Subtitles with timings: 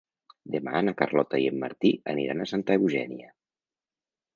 [0.55, 3.33] Demà na Carlota i en Martí aniran a Santa Eugènia.